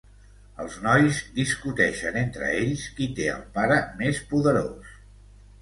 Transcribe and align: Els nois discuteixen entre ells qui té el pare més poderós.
Els 0.61 0.77
nois 0.85 1.19
discuteixen 1.35 2.17
entre 2.23 2.49
ells 2.63 2.87
qui 2.97 3.11
té 3.21 3.31
el 3.35 3.45
pare 3.59 3.79
més 4.03 4.27
poderós. 4.33 4.99